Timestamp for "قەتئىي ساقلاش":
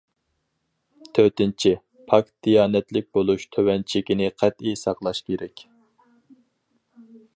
4.41-5.21